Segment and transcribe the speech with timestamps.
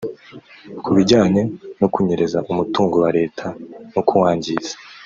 [0.83, 1.41] Ku bijyanye
[1.79, 3.45] no kunyereza umutungo wa leta
[3.93, 4.73] no kuwangiza